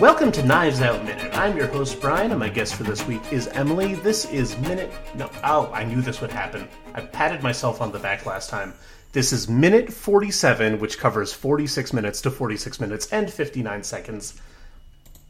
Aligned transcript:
Welcome 0.00 0.32
to 0.32 0.42
Knives 0.42 0.80
Out 0.80 1.04
Minute. 1.04 1.38
I'm 1.38 1.56
your 1.56 1.68
host, 1.68 2.00
Brian, 2.00 2.32
and 2.32 2.40
my 2.40 2.48
guest 2.48 2.74
for 2.74 2.82
this 2.82 3.06
week 3.06 3.22
is 3.32 3.46
Emily. 3.48 3.94
This 3.94 4.24
is 4.24 4.58
minute. 4.58 4.90
No, 5.14 5.30
oh, 5.44 5.70
I 5.72 5.84
knew 5.84 6.02
this 6.02 6.20
would 6.20 6.32
happen. 6.32 6.68
I 6.94 7.00
patted 7.00 7.44
myself 7.44 7.80
on 7.80 7.92
the 7.92 8.00
back 8.00 8.26
last 8.26 8.50
time. 8.50 8.74
This 9.12 9.32
is 9.32 9.48
minute 9.48 9.92
47, 9.92 10.80
which 10.80 10.98
covers 10.98 11.32
46 11.32 11.92
minutes 11.92 12.20
to 12.22 12.32
46 12.32 12.80
minutes 12.80 13.12
and 13.12 13.32
59 13.32 13.84
seconds 13.84 14.40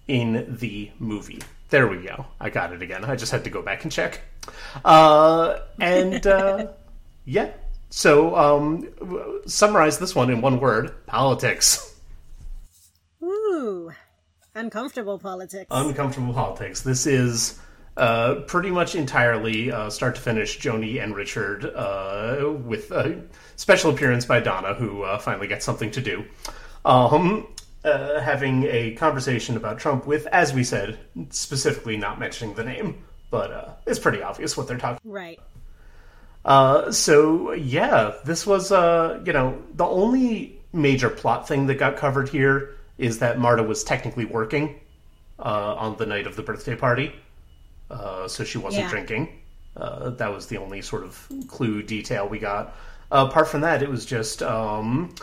in 0.09 0.57
the 0.59 0.91
movie. 0.99 1.43
There 1.69 1.87
we 1.87 1.99
go. 1.99 2.25
I 2.41 2.49
got 2.49 2.73
it 2.73 2.81
again. 2.81 3.05
I 3.05 3.17
just 3.17 3.33
had 3.33 3.45
to 3.45 3.51
go 3.51 3.61
back 3.61 3.83
and 3.83 3.93
check. 3.93 4.23
Uh, 4.83 5.59
and 5.79 6.27
uh, 6.27 6.69
yeah. 7.27 7.51
So, 7.91 8.35
um, 8.35 9.43
summarize 9.47 9.99
this 9.99 10.15
one 10.15 10.31
in 10.31 10.41
one 10.41 10.59
word 10.59 11.07
politics. 11.07 12.01
Ooh. 13.23 13.93
Uncomfortable 14.55 15.19
politics. 15.19 15.67
Uncomfortable 15.71 16.33
politics. 16.33 16.83
This 16.83 17.07
is 17.07 17.59
uh, 17.97 18.37
pretty 18.47 18.71
much 18.71 18.95
entirely 18.95 19.73
uh, 19.73 19.91
start 19.91 20.15
to 20.15 20.21
finish 20.21 20.61
Joni 20.61 21.03
and 21.03 21.15
Richard 21.15 21.65
uh, 21.65 22.53
with 22.65 22.93
a 22.93 23.21
special 23.57 23.91
appearance 23.91 24.25
by 24.25 24.39
Donna, 24.39 24.75
who 24.75 25.03
uh, 25.03 25.19
finally 25.19 25.49
gets 25.49 25.65
something 25.65 25.91
to 25.91 26.01
do. 26.01 26.25
Um, 26.85 27.49
uh, 27.85 28.21
having 28.21 28.65
a 28.65 28.93
conversation 28.93 29.57
about 29.57 29.79
Trump 29.79 30.07
with, 30.07 30.27
as 30.29 30.55
we 30.55 30.63
said, 30.63 30.99
specifically 31.31 31.97
not 31.97 32.21
mentioning 32.21 32.55
the 32.55 32.65
name, 32.65 33.03
but 33.31 33.51
uh, 33.51 33.69
it's 33.87 33.99
pretty 33.99 34.23
obvious 34.23 34.57
what 34.57 34.69
they're 34.69 34.79
talking. 34.79 35.01
Right. 35.05 35.41
so 36.95 37.53
yeah, 37.53 38.15
this 38.25 38.47
was 38.47 38.71
you 38.71 39.33
know 39.33 39.61
the 39.75 39.85
only 39.85 40.61
major 40.73 41.11
plot 41.11 41.49
thing 41.49 41.67
that 41.67 41.75
got 41.75 41.97
covered 41.97 42.29
here 42.29 42.77
is 42.99 43.19
that 43.19 43.39
Marta 43.39 43.63
was 43.63 43.83
technically 43.85 44.25
working 44.25 44.81
uh, 45.39 45.75
on 45.77 45.97
the 45.97 46.07
night 46.07 46.27
of 46.27 46.37
the 46.37 46.43
birthday 46.43 46.77
party, 46.77 47.13
uh, 47.91 48.29
so 48.29 48.45
she 48.45 48.59
wasn't 48.59 48.85
Yeah. 48.85 48.91
drinking. 48.91 49.41
Uh, 49.77 50.11
that 50.11 50.33
was 50.33 50.47
the 50.47 50.57
only 50.59 50.81
sort 50.81 51.03
of 51.03 51.29
clue 51.49 51.83
detail 51.83 52.29
we 52.29 52.39
got. 52.39 52.75
apart 53.11 53.47
from 53.49 53.61
that, 53.61 53.83
it 53.83 53.89
was 53.89 54.05
just 54.07 54.43
um, 54.43 55.15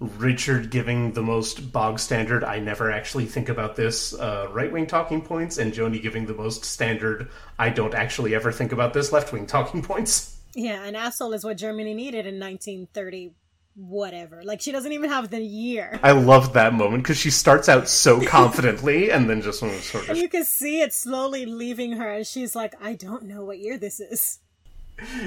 Richard 0.00 0.70
giving 0.70 1.12
the 1.12 1.22
most 1.22 1.72
bog 1.72 1.98
standard. 1.98 2.42
I 2.44 2.58
never 2.58 2.90
actually 2.90 3.26
think 3.26 3.48
about 3.48 3.76
this 3.76 4.12
uh, 4.14 4.48
right 4.50 4.70
wing 4.72 4.86
talking 4.86 5.20
points, 5.22 5.58
and 5.58 5.72
Joni 5.72 6.00
giving 6.02 6.26
the 6.26 6.34
most 6.34 6.64
standard. 6.64 7.28
I 7.58 7.68
don't 7.70 7.94
actually 7.94 8.34
ever 8.34 8.50
think 8.52 8.72
about 8.72 8.92
this 8.94 9.12
left 9.12 9.32
wing 9.32 9.46
talking 9.46 9.82
points. 9.82 10.36
Yeah, 10.54 10.82
an 10.84 10.96
asshole 10.96 11.32
is 11.32 11.44
what 11.44 11.56
Germany 11.58 11.94
needed 11.94 12.26
in 12.26 12.38
1930 12.40 13.32
whatever. 13.74 14.42
Like 14.44 14.60
she 14.60 14.72
doesn't 14.72 14.92
even 14.92 15.10
have 15.10 15.30
the 15.30 15.40
year. 15.40 15.98
I 16.02 16.12
love 16.12 16.52
that 16.54 16.74
moment 16.74 17.02
because 17.02 17.16
she 17.16 17.30
starts 17.30 17.68
out 17.68 17.88
so 17.88 18.24
confidently 18.24 19.10
and 19.12 19.28
then 19.28 19.42
just 19.42 19.60
sort 19.60 20.08
of 20.08 20.16
you 20.16 20.28
can 20.28 20.44
see 20.44 20.80
it 20.80 20.92
slowly 20.92 21.46
leaving 21.46 21.92
her 21.92 22.10
and 22.10 22.26
she's 22.26 22.54
like, 22.54 22.74
I 22.80 22.94
don't 22.94 23.24
know 23.24 23.44
what 23.44 23.58
year 23.58 23.78
this 23.78 24.00
is. 24.00 24.40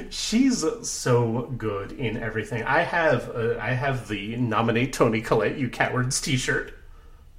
She's 0.08 0.64
so 0.82 1.52
good 1.58 1.92
in 1.92 2.16
everything. 2.16 2.62
I 2.62 2.82
have 2.82 3.30
uh, 3.34 3.58
I 3.60 3.70
have 3.70 4.08
the 4.08 4.36
nominate 4.36 4.92
Toni 4.92 5.20
Collette 5.20 5.58
you 5.58 5.68
cowards 5.68 6.20
T-shirt. 6.20 6.74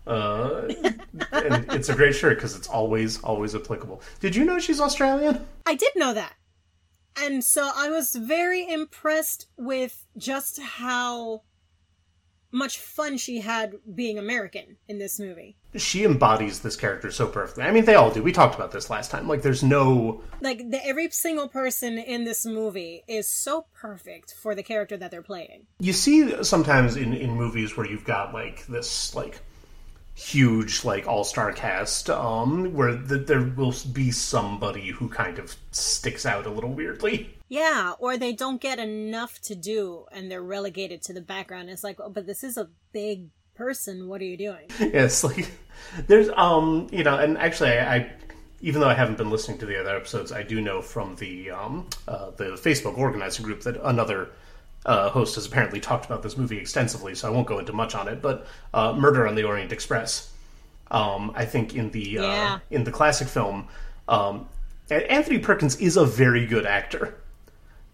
Uh, 0.05 0.67
and 1.31 1.65
it's 1.71 1.89
a 1.89 1.95
great 1.95 2.13
shirt 2.13 2.37
because 2.37 2.55
it's 2.55 2.67
always 2.67 3.21
always 3.23 3.55
applicable. 3.55 4.01
Did 4.19 4.35
you 4.35 4.45
know 4.45 4.59
she's 4.59 4.79
Australian? 4.79 5.45
I 5.65 5.75
did 5.75 5.93
know 5.95 6.13
that. 6.13 6.33
And 7.17 7.43
so 7.43 7.71
I 7.75 7.89
was 7.89 8.13
very 8.15 8.67
impressed 8.67 9.47
with 9.57 10.05
just 10.17 10.61
how 10.61 11.43
much 12.51 12.79
fun 12.79 13.17
she 13.17 13.41
had 13.41 13.75
being 13.95 14.17
American 14.17 14.77
in 14.87 14.97
this 14.97 15.19
movie. 15.19 15.57
She 15.75 16.05
embodies 16.05 16.61
this 16.61 16.77
character 16.77 17.11
so 17.11 17.27
perfectly. 17.27 17.65
I 17.65 17.71
mean, 17.71 17.83
they 17.83 17.95
all 17.95 18.11
do. 18.11 18.23
We 18.23 18.31
talked 18.31 18.55
about 18.55 18.71
this 18.71 18.89
last 18.89 19.11
time. 19.11 19.27
Like, 19.27 19.41
there's 19.41 19.61
no 19.61 20.23
Like 20.39 20.69
the, 20.69 20.79
every 20.85 21.09
single 21.11 21.49
person 21.49 21.97
in 21.97 22.23
this 22.23 22.45
movie 22.45 23.03
is 23.09 23.27
so 23.27 23.65
perfect 23.73 24.35
for 24.41 24.55
the 24.55 24.63
character 24.63 24.95
that 24.95 25.11
they're 25.11 25.21
playing. 25.21 25.67
you 25.79 25.91
see 25.91 26.43
sometimes 26.43 26.95
in 26.95 27.13
in 27.13 27.31
movies 27.31 27.75
where 27.75 27.85
you've 27.85 28.05
got 28.05 28.33
like 28.33 28.65
this 28.67 29.13
like 29.13 29.41
huge 30.17 30.85
like 30.85 31.05
all-star 31.07 31.51
cast 31.51 32.09
um 32.09 32.73
where 32.73 32.97
th- 32.97 33.27
there 33.27 33.41
will 33.41 33.73
be 33.91 34.09
somebody 34.11 34.87
who 34.87 35.09
kind 35.09 35.37
of 35.37 35.55
sticks 35.71 36.25
out 36.25 36.45
a 36.45 36.49
little 36.49 36.71
weirdly 36.71 37.37
Yeah, 37.49 37.93
or 37.99 38.17
they 38.17 38.33
don't 38.33 38.59
get 38.61 38.79
enough 38.79 39.39
to 39.43 39.55
do 39.55 40.05
and 40.13 40.31
they're 40.31 40.41
relegated 40.41 41.01
to 41.03 41.13
the 41.13 41.21
background. 41.21 41.69
It's 41.69 41.83
like, 41.83 41.99
oh, 41.99 42.09
but 42.09 42.25
this 42.25 42.43
is 42.43 42.57
a 42.57 42.69
big 42.91 43.27
person. 43.55 44.07
What 44.07 44.19
are 44.21 44.25
you 44.25 44.37
doing? 44.37 44.67
yes 44.79 45.23
like 45.29 45.51
there's 46.07 46.29
um 46.29 46.87
you 46.91 47.03
know 47.03 47.17
and 47.19 47.37
actually 47.37 47.71
I, 47.71 47.95
I 47.95 48.11
even 48.61 48.79
though 48.81 48.89
I 48.89 48.93
haven't 48.95 49.17
been 49.17 49.29
listening 49.29 49.57
to 49.59 49.65
the 49.65 49.79
other 49.79 49.95
episodes 49.95 50.31
I 50.31 50.43
do 50.43 50.61
know 50.61 50.81
from 50.81 51.15
the 51.17 51.51
um 51.51 51.87
uh, 52.07 52.31
the 52.31 52.45
Facebook 52.55 52.97
organizing 52.97 53.43
group 53.45 53.61
that 53.63 53.75
another 53.83 54.29
uh, 54.85 55.09
host 55.09 55.35
has 55.35 55.45
apparently 55.45 55.79
talked 55.79 56.05
about 56.05 56.21
this 56.23 56.37
movie 56.37 56.57
extensively, 56.57 57.15
so 57.15 57.27
I 57.27 57.31
won't 57.31 57.47
go 57.47 57.59
into 57.59 57.73
much 57.73 57.95
on 57.95 58.07
it. 58.07 58.21
But 58.21 58.45
uh, 58.73 58.93
Murder 58.93 59.27
on 59.27 59.35
the 59.35 59.43
Orient 59.43 59.71
Express, 59.71 60.31
um, 60.91 61.31
I 61.35 61.45
think 61.45 61.75
in 61.75 61.91
the 61.91 62.01
Yeah. 62.01 62.55
uh, 62.55 62.59
in 62.69 62.83
the 62.83 62.91
classic 62.91 63.27
film, 63.27 63.67
um, 64.07 64.47
Anthony 64.89 65.39
Perkins 65.39 65.75
is 65.77 65.97
a 65.97 66.05
very 66.05 66.45
good 66.45 66.65
actor, 66.65 67.15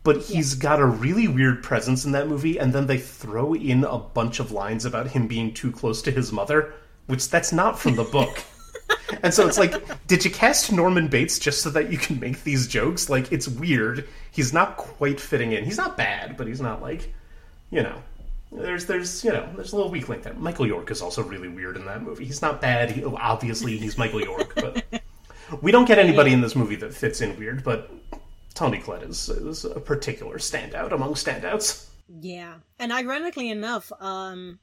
but 0.03 0.17
he's 0.17 0.55
got 0.55 0.79
a 0.79 0.85
really 0.85 1.27
weird 1.27 1.63
presence 1.63 2.03
in 2.05 2.11
that 2.11 2.27
movie. 2.27 2.57
And 2.59 2.73
then 2.73 2.87
they 2.87 2.97
throw 2.97 3.53
in 3.55 3.83
a 3.85 3.97
bunch 3.97 4.39
of 4.39 4.51
lines 4.51 4.83
about 4.83 5.07
him 5.07 5.27
being 5.27 5.53
too 5.53 5.71
close 5.71 6.01
to 6.01 6.11
his 6.11 6.31
mother, 6.33 6.73
which 7.07 7.29
that's 7.29 7.53
not 7.53 7.79
from 7.79 7.95
the 7.95 8.03
book. 8.03 8.43
And 9.23 9.33
so 9.33 9.47
it's 9.47 9.57
like, 9.57 10.07
did 10.07 10.23
you 10.25 10.31
cast 10.31 10.71
Norman 10.71 11.07
Bates 11.07 11.39
just 11.39 11.61
so 11.61 11.69
that 11.71 11.91
you 11.91 11.97
can 11.97 12.19
make 12.19 12.43
these 12.43 12.67
jokes? 12.67 13.09
Like, 13.09 13.31
it's 13.31 13.47
weird. 13.47 14.07
He's 14.31 14.53
not 14.53 14.77
quite 14.77 15.19
fitting 15.19 15.51
in. 15.51 15.63
He's 15.63 15.77
not 15.77 15.97
bad, 15.97 16.37
but 16.37 16.47
he's 16.47 16.61
not 16.61 16.81
like, 16.81 17.13
you 17.69 17.83
know, 17.83 18.01
there's 18.51 18.85
there's 18.85 19.23
you 19.23 19.31
know 19.31 19.49
there's 19.55 19.71
a 19.71 19.75
little 19.75 19.91
weak 19.91 20.09
link 20.09 20.23
there. 20.23 20.33
Michael 20.33 20.67
York 20.67 20.91
is 20.91 21.01
also 21.01 21.23
really 21.23 21.47
weird 21.47 21.77
in 21.77 21.85
that 21.85 22.03
movie. 22.03 22.25
He's 22.25 22.41
not 22.41 22.59
bad. 22.59 22.91
He, 22.91 23.03
obviously, 23.03 23.77
he's 23.77 23.97
Michael 23.97 24.21
York, 24.21 24.53
but 24.55 24.83
we 25.61 25.71
don't 25.71 25.85
get 25.85 25.99
anybody 25.99 26.33
in 26.33 26.41
this 26.41 26.55
movie 26.55 26.75
that 26.77 26.93
fits 26.93 27.21
in 27.21 27.37
weird. 27.39 27.63
But 27.63 27.89
Toni 28.53 28.79
Collette 28.79 29.03
is, 29.03 29.29
is 29.29 29.63
a 29.65 29.79
particular 29.79 30.37
standout 30.37 30.91
among 30.91 31.13
standouts. 31.13 31.87
Yeah. 32.19 32.55
And 32.77 32.91
ironically 32.91 33.49
enough, 33.49 33.91
um 33.99 34.59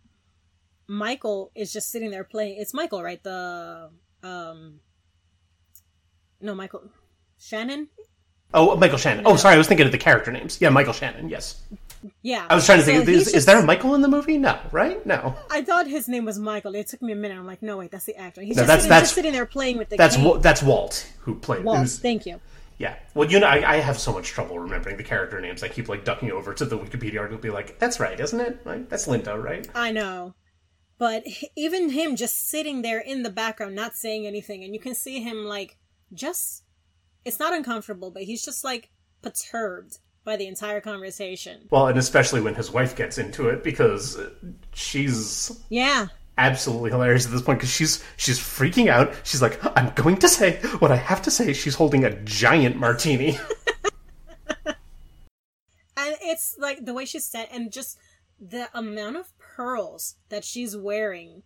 Michael 0.87 1.50
is 1.54 1.72
just 1.72 1.91
sitting 1.91 2.10
there 2.10 2.25
playing 2.25 2.58
it's 2.58 2.75
Michael, 2.75 3.03
right? 3.03 3.22
The 3.22 3.91
um 4.22 4.80
No, 6.40 6.54
Michael 6.54 6.82
Shannon? 7.38 7.88
Oh, 8.54 8.76
Michael 8.76 8.98
Shannon. 8.98 9.24
Oh, 9.26 9.36
sorry, 9.36 9.54
I 9.54 9.58
was 9.58 9.66
thinking 9.68 9.84
of 9.86 9.92
the 9.92 9.98
character 9.98 10.32
names. 10.32 10.58
Yeah, 10.60 10.70
Michael 10.70 10.94
Shannon. 10.94 11.28
Yes, 11.28 11.60
Yeah. 12.22 12.46
I 12.48 12.54
was 12.54 12.64
trying 12.64 12.78
to 12.78 12.84
So 12.84 12.92
think. 12.92 13.08
Is, 13.08 13.28
is 13.34 13.44
there 13.44 13.58
a 13.58 13.62
Michael 13.64 13.94
in 13.94 14.00
the 14.00 14.08
movie? 14.08 14.38
No, 14.38 14.58
right? 14.72 15.04
No. 15.04 15.34
I 15.50 15.60
thought 15.62 15.86
his 15.86 16.08
name 16.08 16.24
was 16.24 16.38
Michael. 16.38 16.74
It 16.74 16.86
took 16.88 17.02
me 17.02 17.12
a 17.12 17.16
minute. 17.16 17.36
I'm 17.36 17.46
like, 17.46 17.60
no, 17.62 17.76
wait, 17.76 17.90
that's 17.90 18.06
the 18.06 18.16
actor. 18.16 18.40
He's 18.40 18.56
No, 18.56 18.62
just, 18.62 18.66
that's- 18.68 18.82
sitting, 18.82 18.88
that's- 18.90 19.02
just 19.08 19.14
sitting 19.16 19.32
there 19.32 19.44
playing 19.46 19.76
with 19.76 19.90
the 19.90 19.96
That's. 19.96 20.16
That's 20.40 20.62
Walt 20.62 21.12
who 21.20 21.34
played. 21.34 21.64
Walt, 21.64 21.88
thank 21.88 22.25
you. 22.25 22.40
Yeah. 22.78 22.94
Well, 23.14 23.28
you 23.31 23.40
know, 23.40 23.48
I, 23.48 23.75
I 23.75 23.76
have 23.81 23.98
so 23.98 24.12
much 24.12 24.28
trouble 24.28 24.58
remembering 24.58 24.96
the 24.96 25.02
character 25.02 25.40
names. 25.40 25.62
I 25.64 25.69
keep 25.69 25.88
like 25.88 26.04
ducking 26.04 26.31
over 26.31 26.54
to 26.54 26.64
the 26.64 26.78
Wikipedia 26.78 27.19
article, 27.19 27.34
and 27.34 27.43
be 27.43 27.50
like, 27.50 27.78
"That's 27.81 27.98
right, 28.00 28.19
isn't 28.19 28.40
it? 28.40 28.60
Right? 28.64 28.88
That's 28.88 29.08
Linda, 29.08 29.37
right?" 29.38 29.69
I 29.75 29.90
know. 29.90 30.34
But 30.98 31.24
even 31.56 31.90
him 31.90 32.16
just 32.16 32.48
sitting 32.48 32.82
there 32.82 32.98
in 33.00 33.22
the 33.22 33.30
background, 33.30 33.74
not 33.74 33.94
saying 33.94 34.26
anything, 34.26 34.64
and 34.64 34.74
you 34.74 34.80
can 34.80 34.94
see 34.94 35.20
him 35.20 35.44
like 35.44 35.76
just. 36.12 36.64
It's 37.24 37.38
not 37.38 37.52
uncomfortable, 37.54 38.10
but 38.10 38.22
he's 38.22 38.44
just 38.44 38.64
like 38.64 38.90
perturbed 39.22 39.98
by 40.24 40.36
the 40.36 40.46
entire 40.46 40.80
conversation. 40.80 41.68
Well, 41.70 41.86
and 41.88 41.98
especially 41.98 42.40
when 42.40 42.54
his 42.54 42.70
wife 42.70 42.96
gets 42.96 43.18
into 43.18 43.48
it 43.48 43.62
because 43.62 44.18
uh, 44.18 44.30
she's 44.74 45.50
Yeah. 45.68 46.08
absolutely 46.36 46.90
hilarious 46.90 47.26
at 47.26 47.32
this 47.32 47.42
point 47.42 47.58
because 47.58 47.70
she's 47.72 48.02
she's 48.16 48.38
freaking 48.38 48.88
out. 48.88 49.12
She's 49.24 49.42
like, 49.42 49.58
"I'm 49.76 49.92
going 49.94 50.16
to 50.18 50.28
say 50.28 50.56
what 50.80 50.90
I 50.90 50.96
have 50.96 51.22
to 51.22 51.30
say." 51.30 51.52
She's 51.52 51.74
holding 51.74 52.04
a 52.04 52.10
giant 52.22 52.76
martini. 52.76 53.38
And 55.96 56.16
it's 56.22 56.56
like 56.58 56.84
the 56.84 56.94
way 56.94 57.04
she's 57.04 57.24
set 57.24 57.48
and 57.52 57.72
just 57.72 57.98
the 58.40 58.68
amount 58.72 59.16
of 59.16 59.26
pearls 59.58 60.14
that 60.28 60.44
she's 60.44 60.76
wearing 60.76 61.43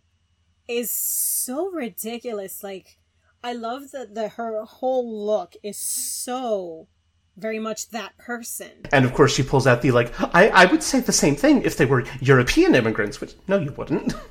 is 0.67 0.91
so 0.91 1.71
ridiculous. 1.71 2.63
Like, 2.63 2.99
I 3.43 3.53
love 3.53 3.91
that 3.91 4.13
the 4.13 4.29
her 4.29 4.63
whole 4.63 5.25
look 5.25 5.55
is 5.63 5.77
so 5.77 6.87
very 7.35 7.57
much 7.57 7.89
that 7.89 8.15
person. 8.19 8.71
And 8.91 9.03
of 9.03 9.13
course, 9.15 9.33
she 9.33 9.41
pulls 9.41 9.65
out 9.65 9.81
the 9.81 9.91
like. 9.91 10.13
I 10.35 10.49
I 10.49 10.65
would 10.65 10.83
say 10.83 10.99
the 10.99 11.11
same 11.11 11.35
thing 11.35 11.63
if 11.63 11.75
they 11.75 11.85
were 11.85 12.05
European 12.21 12.75
immigrants. 12.75 13.19
Which 13.19 13.33
no, 13.47 13.57
you 13.57 13.71
wouldn't. 13.71 14.13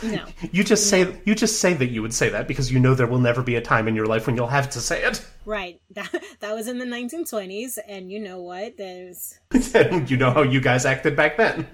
No. 0.00 0.26
You 0.52 0.62
just 0.62 0.88
say 0.88 1.20
you 1.24 1.34
just 1.34 1.58
say 1.58 1.74
that 1.74 1.88
you 1.88 2.02
would 2.02 2.14
say 2.14 2.28
that 2.28 2.46
because 2.46 2.70
you 2.70 2.78
know 2.78 2.94
there 2.94 3.08
will 3.08 3.18
never 3.18 3.42
be 3.42 3.56
a 3.56 3.60
time 3.60 3.88
in 3.88 3.96
your 3.96 4.06
life 4.06 4.28
when 4.28 4.36
you'll 4.36 4.46
have 4.46 4.70
to 4.70 4.80
say 4.80 5.02
it. 5.02 5.26
Right. 5.44 5.80
That 5.90 6.24
that 6.38 6.54
was 6.54 6.68
in 6.68 6.78
the 6.78 6.84
1920s, 6.84 7.78
and 7.88 8.12
you 8.12 8.20
know 8.20 8.40
what? 8.40 8.76
There's 8.76 9.40
you 10.06 10.16
know 10.16 10.30
how 10.30 10.42
you 10.42 10.60
guys 10.60 10.86
acted 10.86 11.16
back 11.16 11.36
then. 11.36 11.66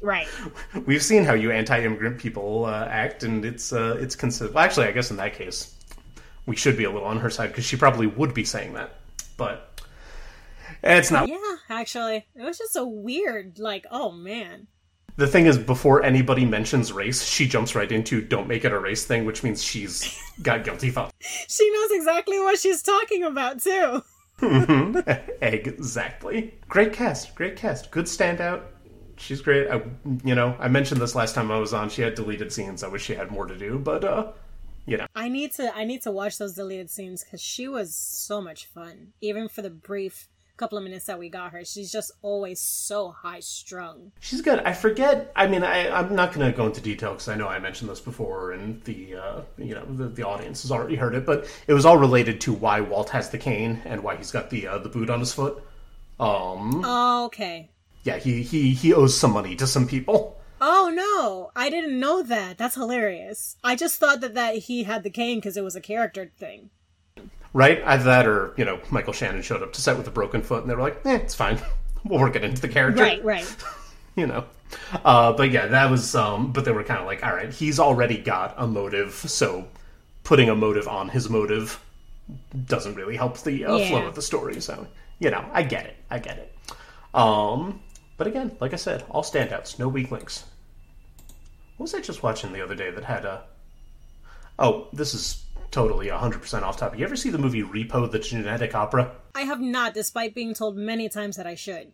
Right. 0.00 0.28
We've 0.86 1.02
seen 1.02 1.24
how 1.24 1.34
you 1.34 1.50
anti-immigrant 1.50 2.18
people 2.18 2.64
uh, 2.64 2.86
act, 2.86 3.22
and 3.22 3.44
it's 3.44 3.72
uh, 3.72 3.96
it's 4.00 4.16
considered. 4.16 4.54
Well, 4.54 4.64
actually, 4.64 4.86
I 4.86 4.92
guess 4.92 5.10
in 5.10 5.16
that 5.16 5.34
case, 5.34 5.74
we 6.46 6.56
should 6.56 6.76
be 6.76 6.84
a 6.84 6.90
little 6.90 7.06
on 7.06 7.18
her 7.18 7.30
side 7.30 7.48
because 7.48 7.64
she 7.64 7.76
probably 7.76 8.06
would 8.06 8.34
be 8.34 8.44
saying 8.44 8.74
that, 8.74 8.96
but 9.36 9.80
it's 10.82 11.10
not. 11.10 11.28
Yeah, 11.28 11.56
actually, 11.68 12.26
it 12.34 12.42
was 12.42 12.58
just 12.58 12.76
a 12.76 12.84
weird. 12.84 13.58
Like, 13.58 13.86
oh 13.90 14.10
man. 14.10 14.66
The 15.16 15.26
thing 15.26 15.44
is, 15.46 15.58
before 15.58 16.02
anybody 16.02 16.46
mentions 16.46 16.92
race, 16.92 17.22
she 17.22 17.46
jumps 17.46 17.74
right 17.74 17.90
into 17.90 18.22
"don't 18.22 18.48
make 18.48 18.64
it 18.64 18.72
a 18.72 18.78
race" 18.78 19.04
thing, 19.04 19.24
which 19.24 19.42
means 19.42 19.62
she's 19.62 20.18
got 20.42 20.64
guilty 20.64 20.90
thoughts. 20.90 21.12
She 21.48 21.70
knows 21.70 21.90
exactly 21.92 22.38
what 22.38 22.58
she's 22.58 22.82
talking 22.82 23.24
about 23.24 23.60
too. 23.60 24.02
exactly. 25.42 26.54
Great 26.68 26.92
cast, 26.94 27.34
great 27.34 27.56
cast, 27.56 27.90
good 27.90 28.06
standout. 28.06 28.62
She's 29.20 29.42
great. 29.42 29.68
I, 29.68 29.82
you 30.24 30.34
know, 30.34 30.56
I 30.58 30.68
mentioned 30.68 31.00
this 31.00 31.14
last 31.14 31.34
time 31.34 31.50
I 31.50 31.58
was 31.58 31.74
on. 31.74 31.90
She 31.90 32.02
had 32.02 32.14
deleted 32.14 32.52
scenes. 32.52 32.82
I 32.82 32.88
wish 32.88 33.04
she 33.04 33.14
had 33.14 33.30
more 33.30 33.46
to 33.46 33.56
do, 33.56 33.78
but 33.78 34.04
uh, 34.04 34.32
you 34.86 34.96
know. 34.96 35.06
I 35.14 35.28
need 35.28 35.52
to 35.52 35.74
I 35.76 35.84
need 35.84 36.02
to 36.02 36.10
watch 36.10 36.38
those 36.38 36.54
deleted 36.54 36.90
scenes 36.90 37.22
because 37.22 37.40
she 37.40 37.68
was 37.68 37.94
so 37.94 38.40
much 38.40 38.66
fun. 38.66 39.12
Even 39.20 39.48
for 39.48 39.62
the 39.62 39.70
brief 39.70 40.28
couple 40.56 40.76
of 40.76 40.84
minutes 40.84 41.06
that 41.06 41.18
we 41.18 41.30
got 41.30 41.52
her, 41.52 41.64
she's 41.64 41.90
just 41.90 42.12
always 42.20 42.60
so 42.60 43.10
high 43.10 43.40
strung. 43.40 44.12
She's 44.20 44.42
good. 44.42 44.58
I 44.60 44.74
forget. 44.74 45.32
I 45.34 45.46
mean, 45.46 45.64
I, 45.64 45.88
I'm 45.88 46.14
not 46.14 46.34
going 46.34 46.50
to 46.50 46.54
go 46.54 46.66
into 46.66 46.82
detail 46.82 47.12
because 47.12 47.28
I 47.28 47.34
know 47.34 47.48
I 47.48 47.58
mentioned 47.58 47.90
this 47.90 48.00
before, 48.00 48.52
and 48.52 48.82
the 48.84 49.16
uh, 49.16 49.40
you 49.58 49.74
know 49.74 49.84
the, 49.84 50.08
the 50.08 50.22
audience 50.26 50.62
has 50.62 50.70
already 50.70 50.96
heard 50.96 51.14
it. 51.14 51.24
But 51.26 51.46
it 51.66 51.72
was 51.72 51.84
all 51.84 51.96
related 51.96 52.40
to 52.42 52.52
why 52.52 52.80
Walt 52.80 53.10
has 53.10 53.30
the 53.30 53.38
cane 53.38 53.80
and 53.84 54.02
why 54.02 54.16
he's 54.16 54.30
got 54.30 54.50
the 54.50 54.66
uh, 54.66 54.78
the 54.78 54.88
boot 54.88 55.10
on 55.10 55.20
his 55.20 55.32
foot. 55.32 55.62
Um, 56.18 56.82
Oh, 56.84 57.24
okay. 57.26 57.70
Yeah, 58.02 58.16
he 58.18 58.42
he 58.42 58.72
he 58.72 58.92
owes 58.92 59.16
some 59.16 59.32
money 59.32 59.56
to 59.56 59.66
some 59.66 59.86
people. 59.86 60.40
Oh 60.60 60.90
no, 60.92 61.50
I 61.56 61.70
didn't 61.70 61.98
know 61.98 62.22
that. 62.22 62.58
That's 62.58 62.74
hilarious. 62.74 63.56
I 63.64 63.76
just 63.76 63.98
thought 63.98 64.20
that 64.20 64.34
that 64.34 64.56
he 64.56 64.84
had 64.84 65.02
the 65.02 65.10
cane 65.10 65.38
because 65.38 65.56
it 65.56 65.64
was 65.64 65.76
a 65.76 65.80
character 65.80 66.30
thing. 66.38 66.70
Right? 67.52 67.82
Either 67.84 68.04
that 68.04 68.26
or, 68.26 68.54
you 68.56 68.64
know, 68.64 68.78
Michael 68.90 69.12
Shannon 69.12 69.42
showed 69.42 69.62
up 69.62 69.72
to 69.72 69.80
set 69.80 69.96
with 69.96 70.06
a 70.06 70.10
broken 70.12 70.42
foot 70.42 70.62
and 70.62 70.70
they 70.70 70.74
were 70.74 70.82
like, 70.82 71.04
eh, 71.04 71.16
it's 71.16 71.34
fine. 71.34 71.58
We'll 72.02 72.18
work 72.18 72.34
it 72.34 72.42
into 72.42 72.62
the 72.62 72.68
character. 72.68 73.02
Right, 73.02 73.22
right. 73.22 73.56
You 74.16 74.26
know. 74.26 74.44
Uh, 75.04 75.32
but 75.34 75.50
yeah, 75.50 75.66
that 75.66 75.90
was, 75.90 76.14
um, 76.14 76.50
but 76.50 76.64
they 76.64 76.72
were 76.72 76.82
kind 76.82 76.98
of 76.98 77.06
like, 77.06 77.24
all 77.24 77.34
right, 77.34 77.52
he's 77.52 77.78
already 77.78 78.16
got 78.18 78.54
a 78.56 78.66
motive, 78.66 79.12
so 79.12 79.68
putting 80.24 80.48
a 80.48 80.54
motive 80.54 80.88
on 80.88 81.10
his 81.10 81.28
motive 81.28 81.78
doesn't 82.66 82.94
really 82.94 83.16
help 83.16 83.38
the 83.40 83.66
uh, 83.66 83.78
flow 83.86 84.06
of 84.06 84.14
the 84.14 84.22
story. 84.22 84.60
So, 84.60 84.86
you 85.18 85.30
know, 85.30 85.44
I 85.52 85.62
get 85.62 85.86
it. 85.86 85.96
I 86.10 86.18
get 86.18 86.38
it. 86.38 86.54
Um, 87.14 87.80
but 88.20 88.26
again, 88.26 88.54
like 88.60 88.74
I 88.74 88.76
said, 88.76 89.02
all 89.08 89.22
standouts, 89.22 89.78
no 89.78 89.88
weak 89.88 90.10
links. 90.10 90.44
What 91.78 91.84
was 91.84 91.94
I 91.94 92.02
just 92.02 92.22
watching 92.22 92.52
the 92.52 92.62
other 92.62 92.74
day 92.74 92.90
that 92.90 93.02
had 93.04 93.24
a. 93.24 93.44
Oh, 94.58 94.88
this 94.92 95.14
is 95.14 95.42
totally 95.70 96.08
100% 96.08 96.62
off 96.62 96.76
topic. 96.76 96.98
You 96.98 97.06
ever 97.06 97.16
see 97.16 97.30
the 97.30 97.38
movie 97.38 97.62
Repo, 97.62 98.10
the 98.10 98.18
genetic 98.18 98.74
opera? 98.74 99.10
I 99.34 99.40
have 99.42 99.62
not, 99.62 99.94
despite 99.94 100.34
being 100.34 100.52
told 100.52 100.76
many 100.76 101.08
times 101.08 101.36
that 101.36 101.46
I 101.46 101.54
should. 101.54 101.92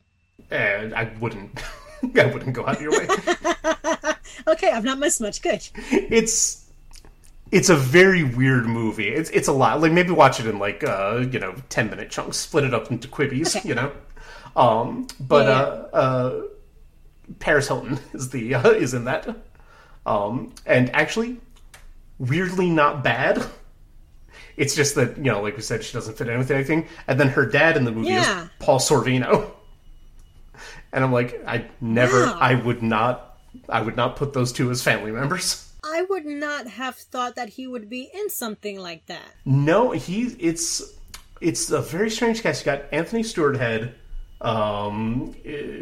And 0.50 0.93
I 0.96 1.12
wouldn't. 1.20 1.62
I 2.19 2.25
wouldn't 2.26 2.55
go 2.55 2.67
out 2.67 2.76
of 2.76 2.82
your 2.82 2.90
way. 2.90 3.06
Okay, 4.49 4.70
I've 4.70 4.84
not 4.84 4.99
missed 4.99 5.20
much. 5.20 5.43
Good. 5.43 5.67
it's 5.93 6.67
it's 7.52 7.69
a 7.69 7.76
very 7.76 8.23
weird 8.23 8.67
movie. 8.67 9.08
It's 9.08 9.31
it's 9.31 9.49
a 9.49 9.52
lot. 9.52 9.81
Like 9.81 9.93
maybe 9.93 10.11
watch 10.11 10.40
it 10.40 10.46
in 10.46 10.58
like 10.58 10.82
uh, 10.84 11.25
you 11.31 11.38
know, 11.38 11.55
10 11.69 11.90
minute 11.90 12.11
chunks, 12.11 12.37
split 12.37 12.64
it 12.64 12.75
up 12.75 12.90
into 12.90 13.06
Quibis, 13.08 13.56
Okay. 13.56 13.69
you 13.69 13.75
know. 13.76 13.93
Um 14.56 15.06
but 15.20 15.47
Yeah. 15.47 15.53
uh 15.53 15.88
uh 15.93 16.43
Paris 17.38 17.69
Hilton 17.69 17.99
is 18.14 18.31
the 18.31 18.55
uh, 18.55 18.70
is 18.70 18.94
in 18.94 19.05
that. 19.05 19.29
Um 20.05 20.53
and 20.64 20.94
actually 20.94 21.37
weirdly 22.19 22.70
not 22.70 23.05
bad. 23.05 23.44
It's 24.56 24.75
just 24.75 24.94
that, 24.94 25.19
you 25.19 25.25
know, 25.25 25.43
like 25.43 25.55
we 25.56 25.62
said, 25.62 25.85
she 25.85 25.93
doesn't 25.93 26.17
fit 26.17 26.29
in 26.29 26.38
with 26.38 26.50
anything. 26.50 26.88
And 27.06 27.20
then 27.20 27.29
her 27.29 27.44
dad 27.44 27.76
in 27.76 27.85
the 27.85 27.93
movie 27.93 28.08
Yeah. 28.08 28.44
is 28.44 28.49
Paul 28.58 28.79
Sorvino. 28.81 29.50
And 30.93 31.05
I'm 31.05 31.12
like, 31.12 31.43
I 31.47 31.67
never 31.81 32.25
Wow. 32.26 32.38
I 32.41 32.55
would 32.55 32.82
not 32.82 33.38
I 33.69 33.82
would 33.82 33.97
not 33.97 34.17
put 34.17 34.32
those 34.32 34.52
two 34.52 34.70
as 34.70 34.82
family 34.82 35.12
members. 35.12 35.70
I 35.85 36.02
would 36.09 36.25
not 36.25 36.67
have 36.69 36.94
thought 36.97 37.35
that 37.37 37.50
he 37.50 37.67
would 37.67 37.91
be 37.91 38.09
in 38.14 38.31
something 38.31 38.79
like 38.81 39.05
that. 39.06 39.35
No, 39.44 39.91
he 39.91 40.23
it's 40.38 40.82
it's 41.41 41.70
a 41.70 41.82
very 41.82 42.09
strange 42.11 42.43
cast. 42.43 42.64
You 42.64 42.73
got 42.73 42.85
Anthony 42.93 43.23
Stewart 43.23 43.56
Head, 43.56 43.94
um, 44.41 45.33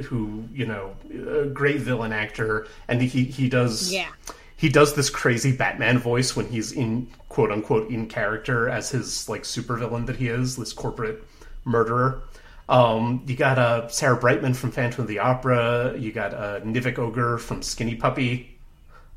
who 0.04 0.44
you 0.52 0.66
know, 0.66 0.94
a 1.42 1.46
great 1.46 1.80
villain 1.80 2.12
actor, 2.12 2.66
and 2.88 3.00
he 3.02 3.24
he 3.24 3.48
does 3.48 3.92
Yeah. 3.92 4.08
he 4.56 4.68
does 4.68 4.94
this 4.94 5.10
crazy 5.10 5.52
Batman 5.52 5.98
voice 5.98 6.36
when 6.36 6.46
he's 6.46 6.72
in 6.72 7.08
quote 7.28 7.50
unquote 7.50 7.90
in 7.90 8.06
character 8.06 8.68
as 8.68 8.90
his 8.90 9.28
like 9.28 9.42
supervillain 9.42 10.06
that 10.06 10.16
he 10.16 10.28
is, 10.28 10.56
this 10.56 10.72
corporate 10.72 11.22
murderer. 11.64 12.22
Um, 12.68 13.22
you 13.26 13.36
got 13.36 13.58
uh, 13.58 13.88
Sarah 13.88 14.16
Brightman 14.16 14.54
from 14.54 14.70
Phantom 14.70 15.02
of 15.02 15.08
the 15.08 15.18
Opera. 15.18 15.94
You 15.98 16.12
got 16.12 16.32
uh, 16.32 16.60
Nivek 16.60 16.98
Ogre 16.98 17.36
from 17.38 17.60
Skinny 17.62 17.94
Puppy. 17.96 18.56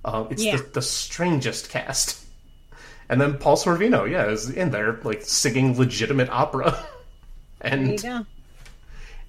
Uh, 0.04 0.26
it's 0.30 0.44
Yeah. 0.44 0.58
the, 0.58 0.64
the 0.74 0.82
strangest 0.82 1.70
cast. 1.70 2.26
And 3.10 3.22
then 3.22 3.38
Paul 3.38 3.56
Sorvino, 3.56 4.10
yeah, 4.10 4.26
is 4.28 4.50
in 4.50 4.72
there 4.72 5.00
like 5.04 5.22
singing 5.22 5.78
legitimate 5.78 6.30
opera, 6.30 6.78
and. 7.62 8.04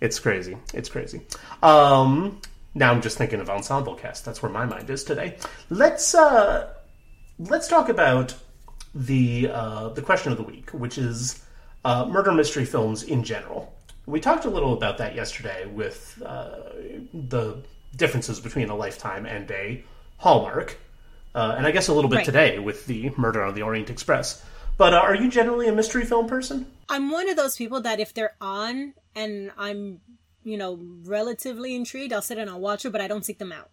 It's 0.00 0.18
crazy. 0.18 0.56
It's 0.74 0.88
crazy. 0.88 1.22
Um, 1.62 2.40
now 2.74 2.92
I'm 2.92 3.02
just 3.02 3.18
thinking 3.18 3.40
of 3.40 3.50
ensemble 3.50 3.94
cast. 3.94 4.24
That's 4.24 4.42
where 4.42 4.52
my 4.52 4.64
mind 4.66 4.88
is 4.90 5.04
today. 5.04 5.36
Let's 5.70 6.14
uh, 6.14 6.72
let's 7.38 7.68
talk 7.68 7.88
about 7.88 8.34
the 8.94 9.50
uh, 9.52 9.88
the 9.90 10.02
question 10.02 10.32
of 10.32 10.38
the 10.38 10.44
week, 10.44 10.70
which 10.70 10.98
is 10.98 11.42
uh, 11.84 12.06
murder 12.06 12.32
mystery 12.32 12.64
films 12.64 13.02
in 13.02 13.24
general. 13.24 13.74
We 14.06 14.20
talked 14.20 14.44
a 14.46 14.50
little 14.50 14.72
about 14.72 14.98
that 14.98 15.14
yesterday 15.14 15.66
with 15.66 16.22
uh, 16.24 16.50
the 17.12 17.62
differences 17.96 18.40
between 18.40 18.70
a 18.70 18.76
Lifetime 18.76 19.26
and 19.26 19.50
a 19.50 19.84
Hallmark, 20.16 20.78
uh, 21.34 21.54
and 21.56 21.66
I 21.66 21.70
guess 21.72 21.88
a 21.88 21.92
little 21.92 22.08
bit 22.10 22.16
Right. 22.16 22.24
today 22.24 22.58
with 22.58 22.86
the 22.86 23.10
Murder 23.16 23.42
on 23.42 23.54
the 23.54 23.62
Orient 23.62 23.90
Express. 23.90 24.42
But 24.78 24.94
uh, 24.94 24.98
are 24.98 25.14
you 25.14 25.28
generally 25.28 25.68
a 25.68 25.72
mystery 25.72 26.04
film 26.04 26.26
person? 26.26 26.66
I'm 26.88 27.10
one 27.10 27.28
of 27.28 27.36
those 27.36 27.56
people 27.56 27.82
that 27.82 28.00
if 28.00 28.14
they're 28.14 28.36
on 28.40 28.94
and 29.14 29.50
I'm, 29.58 30.00
you 30.44 30.56
know, 30.56 30.78
relatively 31.04 31.74
intrigued, 31.74 32.12
I'll 32.12 32.22
sit 32.22 32.38
and 32.38 32.48
I'll 32.48 32.60
watch 32.60 32.86
it, 32.86 32.90
but 32.90 33.00
I 33.00 33.08
don't 33.08 33.24
seek 33.24 33.38
them 33.38 33.52
out. 33.52 33.70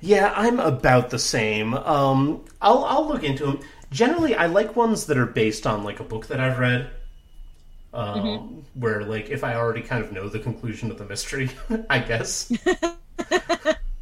Yeah, 0.00 0.32
I'm 0.34 0.58
about 0.58 1.10
the 1.10 1.18
same. 1.18 1.74
Um, 1.74 2.44
I'll 2.62 2.84
I'll 2.84 3.06
look 3.06 3.24
into 3.24 3.44
them. 3.44 3.60
Generally, 3.90 4.36
I 4.36 4.46
like 4.46 4.74
ones 4.76 5.06
that 5.06 5.18
are 5.18 5.26
based 5.26 5.66
on 5.66 5.84
like 5.84 6.00
a 6.00 6.04
book 6.04 6.28
that 6.28 6.40
I've 6.40 6.58
read, 6.58 6.90
um, 7.92 8.64
where 8.74 9.02
like 9.04 9.28
if 9.28 9.42
I 9.42 9.54
already 9.56 9.82
kind 9.82 10.04
of 10.04 10.12
know 10.12 10.28
the 10.28 10.38
conclusion 10.38 10.90
of 10.90 10.98
the 10.98 11.04
mystery, 11.04 11.50
I 11.90 11.98
guess. 11.98 12.52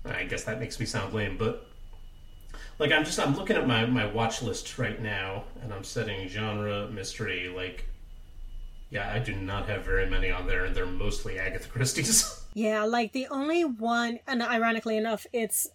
I 0.04 0.24
guess 0.28 0.44
that 0.44 0.60
makes 0.60 0.78
me 0.78 0.86
sound 0.86 1.14
lame, 1.14 1.36
but 1.38 1.66
like 2.78 2.92
I'm 2.92 3.04
just 3.04 3.18
I'm 3.18 3.36
looking 3.36 3.56
at 3.56 3.66
my 3.66 3.86
my 3.86 4.06
watch 4.06 4.42
list 4.42 4.78
right 4.78 5.00
now, 5.00 5.44
and 5.62 5.72
I'm 5.72 5.84
setting 5.84 6.28
genre 6.28 6.88
mystery. 6.88 7.48
Like, 7.54 7.88
yeah, 8.90 9.12
I 9.12 9.18
do 9.18 9.34
not 9.34 9.68
have 9.68 9.84
very 9.84 10.08
many 10.08 10.30
on 10.30 10.46
there, 10.46 10.64
and 10.64 10.74
they're 10.74 10.86
mostly 10.86 11.38
Agatha 11.38 11.68
Christie's. 11.68 12.40
Yeah, 12.56 12.84
like 12.84 13.12
the 13.12 13.26
only 13.32 13.64
one, 13.64 14.20
and 14.28 14.40
ironically 14.40 14.96
enough, 14.96 15.26
it's 15.32 15.66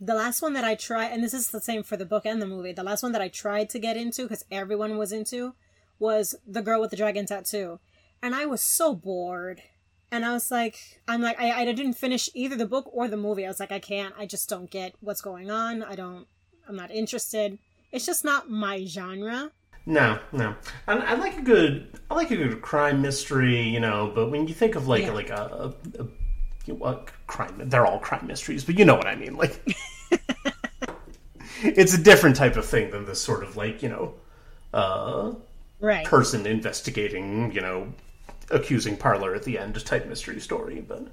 the 0.00 0.16
last 0.16 0.42
one 0.42 0.52
that 0.54 0.64
I 0.64 0.74
tried, 0.74 1.12
and 1.12 1.22
this 1.22 1.32
is 1.32 1.50
the 1.50 1.60
same 1.60 1.84
for 1.84 1.96
the 1.96 2.04
book 2.04 2.26
and 2.26 2.42
the 2.42 2.46
movie. 2.46 2.72
The 2.72 2.82
last 2.82 3.04
one 3.04 3.12
that 3.12 3.22
I 3.22 3.28
tried 3.28 3.70
to 3.70 3.78
get 3.78 3.96
into, 3.96 4.22
because 4.22 4.44
everyone 4.50 4.98
was 4.98 5.12
into, 5.12 5.54
was 6.00 6.34
The 6.44 6.60
Girl 6.60 6.80
with 6.80 6.90
the 6.90 6.96
Dragon 6.96 7.26
Tattoo. 7.26 7.78
And 8.20 8.34
I 8.34 8.46
was 8.46 8.60
so 8.60 8.94
bored. 8.94 9.62
And 10.10 10.24
I 10.24 10.32
was 10.32 10.50
like, 10.50 11.00
I'm 11.08 11.22
like, 11.22 11.40
I, 11.40 11.62
I 11.62 11.64
didn't 11.64 11.94
finish 11.94 12.28
either 12.34 12.56
the 12.56 12.66
book 12.66 12.88
or 12.92 13.08
the 13.08 13.16
movie. 13.16 13.44
I 13.44 13.48
was 13.48 13.60
like, 13.60 13.72
I 13.72 13.78
can't, 13.78 14.14
I 14.18 14.26
just 14.26 14.48
don't 14.48 14.70
get 14.70 14.94
what's 15.00 15.20
going 15.20 15.50
on. 15.50 15.82
I 15.82 15.94
don't, 15.94 16.26
I'm 16.68 16.76
not 16.76 16.90
interested. 16.90 17.58
It's 17.92 18.06
just 18.06 18.24
not 18.24 18.50
my 18.50 18.84
genre. 18.84 19.50
No, 19.86 20.18
no. 20.32 20.54
I, 20.88 20.96
I 20.96 21.14
like 21.14 21.36
a 21.38 21.42
good, 21.42 21.88
I 22.10 22.14
like 22.14 22.30
a 22.30 22.36
good 22.36 22.62
crime 22.62 23.02
mystery, 23.02 23.60
you 23.60 23.80
know. 23.80 24.10
But 24.14 24.30
when 24.30 24.48
you 24.48 24.54
think 24.54 24.74
of 24.76 24.88
like 24.88 25.02
Yeah. 25.04 25.12
like 25.12 25.30
a, 25.30 25.74
a, 25.98 26.02
a 26.02 26.06
you 26.64 26.74
know, 26.78 27.04
crime, 27.26 27.54
they're 27.68 27.86
all 27.86 27.98
crime 27.98 28.26
mysteries, 28.26 28.64
but 28.64 28.78
you 28.78 28.84
know 28.86 28.94
what 28.94 29.06
I 29.06 29.14
mean. 29.14 29.36
Like 29.36 29.60
it's 31.62 31.94
a 31.94 32.02
different 32.02 32.36
type 32.36 32.56
of 32.56 32.64
thing 32.64 32.90
than 32.90 33.04
this 33.04 33.20
sort 33.20 33.42
of 33.42 33.56
like 33.56 33.82
you 33.82 33.88
know, 33.90 34.14
uh, 34.72 35.32
right. 35.80 36.04
person 36.06 36.46
investigating 36.46 37.52
you 37.52 37.60
know, 37.60 37.92
accusing 38.50 38.96
Parlor 38.96 39.34
at 39.34 39.42
the 39.44 39.58
end 39.58 39.84
type 39.84 40.06
mystery 40.06 40.40
story. 40.40 40.80
But 40.80 41.08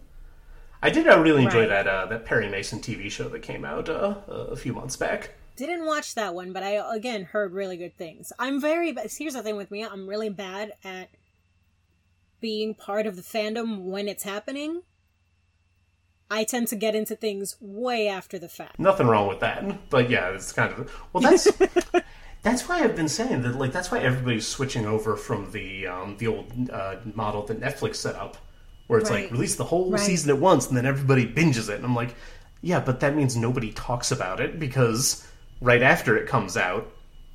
I 0.81 0.89
did 0.89 1.07
uh, 1.07 1.19
really 1.19 1.43
enjoy 1.43 1.61
Right. 1.61 1.69
that 1.69 1.87
uh, 1.87 2.05
that 2.07 2.25
Perry 2.25 2.49
Mason 2.49 2.79
TV 2.79 3.11
show 3.11 3.27
that 3.29 3.41
came 3.41 3.65
out 3.65 3.89
uh, 3.89 4.15
a 4.29 4.55
few 4.55 4.73
months 4.73 4.95
back. 4.95 5.31
Didn't 5.55 5.85
watch 5.85 6.15
that 6.15 6.33
one, 6.33 6.53
but 6.53 6.63
I 6.63 6.71
again 6.95 7.23
heard 7.23 7.53
really 7.53 7.77
good 7.77 7.95
things. 7.97 8.31
I'm 8.39 8.59
very 8.59 8.91
ba- 8.91 9.07
here's 9.17 9.33
the 9.33 9.43
thing 9.43 9.57
with 9.57 9.69
me, 9.71 9.83
I'm 9.83 10.07
really 10.07 10.29
bad 10.29 10.73
at 10.83 11.09
being 12.39 12.73
part 12.73 13.05
of 13.05 13.15
the 13.15 13.21
fandom 13.21 13.83
when 13.83 14.07
it's 14.07 14.23
happening. 14.23 14.81
I 16.29 16.45
tend 16.45 16.69
to 16.69 16.75
get 16.75 16.95
into 16.95 17.15
things 17.15 17.57
way 17.59 18.07
after 18.07 18.39
the 18.39 18.47
fact. 18.47 18.79
Nothing 18.79 19.07
wrong 19.07 19.27
with 19.27 19.41
that, 19.41 19.89
but 19.89 20.09
yeah, 20.09 20.29
it's 20.29 20.51
kind 20.53 20.73
of 20.73 20.91
well. 21.13 21.21
That's 21.21 21.47
that's 22.41 22.67
why 22.69 22.79
I've 22.83 22.95
been 22.95 23.09
saying 23.09 23.41
that. 23.43 23.55
Like 23.55 23.73
that's 23.73 23.91
why 23.91 23.99
everybody's 23.99 24.47
switching 24.47 24.85
over 24.85 25.15
from 25.17 25.51
the 25.51 25.87
um, 25.87 26.15
the 26.17 26.27
old 26.27 26.69
uh, 26.71 26.95
model 27.13 27.45
that 27.47 27.59
Netflix 27.59 27.97
set 27.97 28.15
up, 28.15 28.37
where 28.87 28.99
it's 28.99 29.09
like 29.11 29.29
release 29.29 29.57
the 29.57 29.65
whole 29.65 29.91
Right. 29.91 29.99
season 29.99 30.29
at 30.29 30.37
once 30.37 30.67
and 30.69 30.77
then 30.77 30.85
everybody 30.85 31.25
binges 31.27 31.69
it. 31.69 31.75
And 31.75 31.85
I'm 31.85 31.95
like, 31.95 32.15
yeah, 32.61 32.79
but 32.79 33.01
that 33.01 33.13
means 33.15 33.35
nobody 33.35 33.73
talks 33.73 34.09
about 34.11 34.39
it 34.39 34.57
because 34.57 35.27
right 35.61 35.81
after 35.81 36.17
it 36.17 36.27
comes 36.27 36.57
out, 36.57 36.91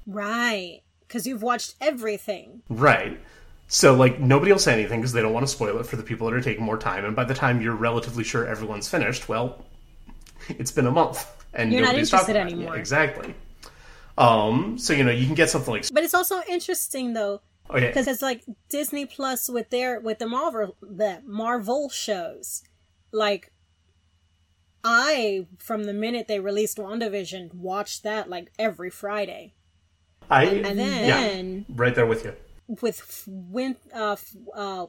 Right. 0.07 0.83
Because 1.01 1.27
you've 1.27 1.43
watched 1.43 1.75
everything. 1.81 2.63
right. 2.69 3.21
So 3.69 3.95
like 3.95 4.21
nobody 4.21 4.53
will 4.53 4.59
say 4.61 4.73
anything 4.73 5.01
because 5.01 5.13
they 5.13 5.21
don't 5.23 5.33
want 5.33 5.45
to 5.47 5.51
spoil 5.53 5.79
it 5.79 5.87
for 5.87 5.97
the 5.97 6.03
people 6.05 6.29
that 6.29 6.35
are 6.37 6.41
taking 6.41 6.65
more 6.65 6.79
time. 6.79 7.05
And 7.05 7.17
by 7.17 7.25
the 7.25 7.35
time 7.35 7.61
you're 7.61 7.75
relatively 7.75 8.23
sure 8.23 8.47
everyone's 8.47 8.89
finished, 8.89 9.29
well, 9.29 9.65
it's 10.49 10.71
been 10.71 10.87
a 10.87 10.91
month 10.93 11.27
and 11.55 11.73
You're 11.73 11.83
not 11.83 11.95
interested 11.97 12.19
talking 12.19 12.37
it. 12.37 12.53
anymore. 12.53 12.77
Exactly. 12.77 13.35
Um, 14.19 14.79
so 14.79 14.93
you 14.93 15.05
know 15.05 15.11
you 15.11 15.27
can 15.27 15.35
get 15.35 15.51
something 15.51 15.73
like 15.75 15.93
But 15.93 16.05
it's 16.05 16.15
also 16.15 16.41
interesting 16.49 17.13
though, 17.13 17.41
okay, 17.69 17.89
because 17.89 18.07
it's 18.07 18.23
like 18.23 18.43
Disney 18.71 19.05
Plus 19.05 19.49
with 19.49 19.69
their 19.71 20.01
with 20.01 20.19
the 20.21 20.27
Marvel 20.29 20.77
the 20.81 21.21
Marvel 21.27 21.89
shows. 21.91 22.63
Like 23.13 23.53
I 24.89 25.47
from 25.59 25.83
the 25.83 25.93
minute 25.93 26.29
they 26.29 26.39
released 26.39 26.79
WandaVision 26.79 27.53
watched 27.55 28.05
that 28.05 28.31
like 28.31 28.53
every 28.57 28.89
Friday. 28.89 29.55
I 30.31 30.45
And 30.45 30.79
then 30.79 31.67
yeah, 31.67 31.75
right 31.75 31.93
there 31.93 32.07
with 32.07 32.25
you. 32.25 32.35
with 32.81 33.25
win 33.27 33.75
uh, 33.93 34.17
uh 34.55 34.87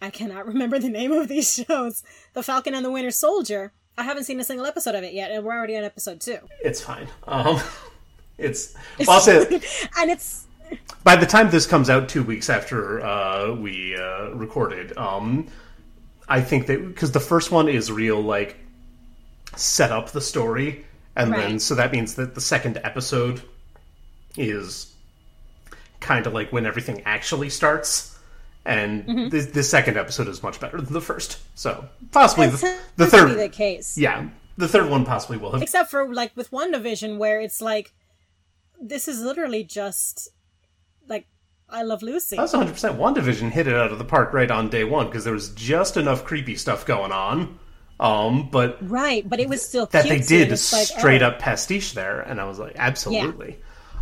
I 0.00 0.08
cannot 0.08 0.46
remember 0.52 0.78
the 0.78 0.88
name 0.88 1.12
of 1.12 1.28
these 1.28 1.52
shows. 1.52 2.02
The 2.32 2.42
Falcon 2.42 2.74
and 2.74 2.82
the 2.84 2.90
Winter 2.90 3.10
Soldier. 3.10 3.74
I 3.98 4.04
haven't 4.04 4.24
seen 4.24 4.40
a 4.40 4.44
single 4.44 4.64
episode 4.64 4.94
of 4.94 5.04
it 5.04 5.12
yet, 5.12 5.30
and 5.30 5.44
we're 5.44 5.52
already 5.52 5.76
on 5.76 5.84
episode 5.84 6.22
two. 6.22 6.38
It's 6.64 6.80
fine. 6.80 7.08
Um, 7.24 7.60
it's 8.38 8.74
well, 9.00 9.10
I'll 9.10 9.20
say 9.20 9.60
and 9.98 10.10
it's 10.10 10.46
by 11.04 11.14
the 11.14 11.26
time 11.26 11.50
this 11.50 11.66
comes 11.66 11.90
out, 11.90 12.08
two 12.08 12.22
weeks 12.22 12.48
after 12.48 13.04
uh, 13.04 13.52
we 13.52 13.96
uh, 13.96 14.30
recorded, 14.30 14.96
um, 14.96 15.46
I 16.26 16.40
think 16.40 16.68
that 16.68 16.86
because 16.86 17.12
the 17.12 17.20
first 17.20 17.50
one 17.50 17.68
is 17.68 17.92
real, 17.92 18.18
like 18.18 18.63
set 19.56 19.90
up 19.92 20.10
the 20.10 20.20
story, 20.20 20.84
and 21.16 21.32
then 21.32 21.58
so 21.58 21.74
that 21.74 21.92
means 21.92 22.14
that 22.16 22.34
the 22.34 22.40
second 22.40 22.80
episode 22.84 23.42
is 24.36 24.92
kind 26.00 26.26
of 26.26 26.34
like 26.34 26.52
when 26.52 26.66
everything 26.66 27.02
actually 27.04 27.50
starts. 27.50 28.10
And 28.66 29.04
Mm-hmm. 29.04 29.28
the, 29.28 29.40
the 29.40 29.62
second 29.62 29.98
episode 29.98 30.26
is 30.26 30.42
much 30.42 30.58
better 30.58 30.80
than 30.80 30.90
the 30.94 31.00
first, 31.02 31.38
so 31.54 31.86
possibly 32.12 32.46
the, 32.48 32.56
tends 32.56 32.80
the 32.96 33.06
third. 33.06 33.28
be 33.28 33.34
the 33.34 33.48
case. 33.50 33.98
Yeah, 33.98 34.28
the 34.56 34.66
third 34.68 34.88
one 34.88 35.04
possibly 35.04 35.36
will 35.36 35.52
have. 35.52 35.60
Except 35.60 35.90
for 35.90 36.12
like 36.14 36.34
with 36.34 36.50
WandaVision, 36.50 37.18
where 37.18 37.42
it's 37.42 37.60
like 37.60 37.92
this 38.80 39.06
is 39.06 39.20
literally 39.20 39.64
just 39.64 40.30
like 41.06 41.26
I 41.68 41.82
Love 41.82 42.02
Lucy. 42.02 42.36
That 42.36 42.42
was 42.42 42.54
100. 42.54 42.72
percent 42.72 42.98
WandaVision 42.98 43.50
hit 43.50 43.66
it 43.66 43.74
out 43.74 43.92
of 43.92 43.98
the 43.98 44.04
park 44.04 44.32
right 44.32 44.50
on 44.50 44.70
day 44.70 44.84
one 44.84 45.06
because 45.08 45.24
there 45.24 45.34
was 45.34 45.50
just 45.50 45.98
enough 45.98 46.24
creepy 46.24 46.56
stuff 46.56 46.86
going 46.86 47.12
on, 47.12 47.58
um, 48.04 48.48
but 48.50 48.78
Right, 48.88 49.28
but 49.28 49.40
it 49.40 49.48
was 49.48 49.62
still 49.62 49.86
that 49.86 50.08
they 50.08 50.20
did 50.20 50.50
like, 50.50 50.58
straight 50.58 51.22
oh, 51.22 51.28
up 51.28 51.38
pastiche 51.38 51.94
there, 51.94 52.20
and 52.20 52.40
I 52.40 52.44
was 52.44 52.58
like, 52.58 52.74
absolutely. 52.76 53.50
Yeah. 53.50 53.56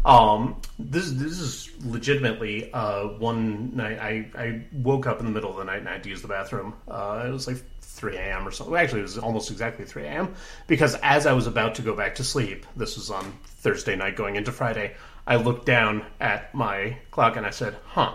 Um, 0.04 0.60
this 0.80 1.10
this 1.12 1.38
is 1.38 1.70
legitimately 1.84 2.72
uh, 2.72 3.04
one 3.18 3.76
night. 3.76 3.98
I, 4.00 4.26
I 4.36 4.64
woke 4.72 5.06
up 5.06 5.20
in 5.20 5.26
the 5.26 5.30
middle 5.30 5.50
of 5.50 5.56
the 5.56 5.64
night 5.64 5.78
and 5.78 5.88
I 5.88 5.92
had 5.92 6.02
to 6.02 6.08
use 6.08 6.22
the 6.22 6.28
bathroom. 6.28 6.74
Uh, 6.88 7.24
it 7.28 7.30
was 7.30 7.46
like 7.46 7.58
3 7.80 8.16
a.m. 8.16 8.48
or 8.48 8.50
something. 8.50 8.74
Actually, 8.74 9.00
it 9.00 9.04
was 9.04 9.18
almost 9.18 9.52
exactly 9.52 9.84
3 9.84 10.02
a.m. 10.04 10.34
because 10.66 10.96
as 11.02 11.26
I 11.26 11.32
was 11.32 11.46
about 11.46 11.76
to 11.76 11.82
go 11.82 11.94
back 11.94 12.16
to 12.16 12.24
sleep, 12.24 12.66
this 12.74 12.96
was 12.96 13.10
on 13.10 13.32
Thursday 13.44 13.94
night 13.94 14.16
going 14.16 14.34
into 14.34 14.50
Friday. 14.50 14.96
I 15.24 15.36
looked 15.36 15.66
down 15.66 16.04
at 16.20 16.52
my 16.52 16.96
clock 17.12 17.36
and 17.36 17.46
I 17.46 17.50
said, 17.50 17.76
"Huh, 17.84 18.14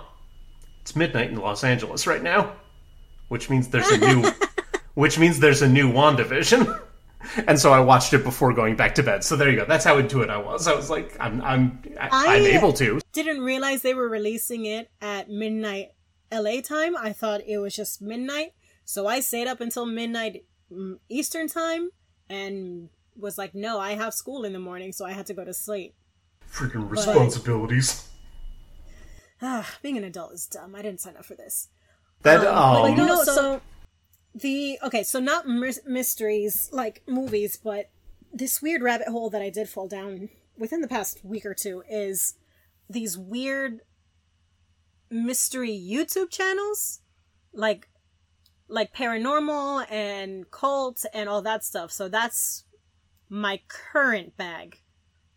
it's 0.82 0.94
midnight 0.94 1.30
in 1.30 1.38
Los 1.38 1.64
Angeles 1.64 2.06
right 2.06 2.22
now," 2.22 2.52
which 3.30 3.50
means 3.50 3.70
there's 3.70 3.88
a 3.88 3.98
new, 3.98 4.30
which 4.98 5.20
means 5.20 5.40
there's 5.40 5.62
a 5.62 5.70
new 5.70 5.92
Wandavision. 5.92 6.82
And 7.48 7.60
so 7.60 7.74
I 7.74 7.80
watched 7.80 8.14
it 8.14 8.24
before 8.24 8.54
going 8.54 8.76
back 8.76 8.96
to 8.96 9.04
bed. 9.04 9.24
So 9.24 9.36
there 9.36 9.50
you 9.50 9.58
go. 9.58 9.66
That's 9.66 9.84
how 9.84 9.98
into 9.98 10.22
it 10.22 10.30
I 10.30 10.38
was. 10.38 10.68
I 10.68 10.74
was 10.74 10.90
like, 10.90 11.18
I'm, 11.20 11.42
I'm, 11.42 11.84
I, 12.00 12.08
I- 12.12 12.36
I'm 12.38 12.44
able 12.44 12.72
to. 12.74 13.02
didn't 13.12 13.42
realize 13.42 13.82
they 13.82 13.96
were 13.96 14.08
releasing 14.08 14.66
it 14.66 14.90
at 15.02 15.30
midnight 15.30 15.90
LA 16.32 16.62
time. 16.62 16.96
I 16.96 17.12
thought 17.12 17.42
it 17.46 17.58
was 17.58 17.76
just 17.76 18.02
midnight. 18.02 18.54
So 18.86 19.08
I 19.08 19.20
stayed 19.20 19.48
up 19.48 19.60
until 19.60 19.86
midnight 19.86 20.46
mm, 20.72 21.00
Eastern 21.10 21.48
time 21.48 21.90
and 22.30 22.90
was 23.18 23.38
like, 23.38 23.54
no, 23.54 23.80
I 23.80 23.94
have 23.96 24.14
school 24.14 24.46
in 24.46 24.54
the 24.54 24.60
morning, 24.60 24.94
so 24.94 25.06
I 25.06 25.12
had 25.12 25.26
to 25.26 25.34
go 25.34 25.44
to 25.44 25.54
sleep. 25.54 25.96
Freaking 26.50 26.90
responsibilities. 26.90 28.08
Ah, 29.42 29.68
being 29.82 29.98
an 29.98 30.04
adult 30.06 30.34
is 30.34 30.48
dumb. 30.48 30.76
I 30.76 30.82
didn't 30.82 31.02
sign 31.02 31.18
up 31.18 31.26
for 31.26 31.36
this. 31.36 31.68
That 32.22 32.38
But, 32.42 32.48
um, 32.48 32.84
like, 32.84 32.98
no, 32.98 33.24
so, 33.24 33.62
the 34.34 34.80
okay, 34.84 35.04
so 35.04 35.20
not 35.20 35.48
mys- 35.48 35.82
mysteries 35.86 36.70
like 36.72 37.04
movies, 37.08 37.58
but 37.58 37.90
this 38.32 38.62
weird 38.62 38.82
rabbit 38.82 39.08
hole 39.08 39.30
that 39.30 39.42
I 39.42 39.50
did 39.50 39.70
fall 39.70 39.88
down 39.88 40.30
within 40.58 40.82
the 40.82 40.88
past 40.88 41.24
week 41.24 41.46
or 41.46 41.54
two 41.54 41.84
is 41.90 42.36
these 42.90 43.18
weird 43.18 43.82
mystery 45.10 45.72
YouTube 45.72 46.30
channels, 46.30 47.02
like 47.54 47.90
like 48.68 48.94
paranormal 48.94 49.90
and 49.90 50.50
cult 50.52 51.06
and 51.14 51.30
all 51.30 51.42
that 51.42 51.64
stuff. 51.64 51.92
So 51.92 52.10
that's 52.10 52.66
my 53.30 53.62
current 53.68 54.36
bag, 54.38 54.80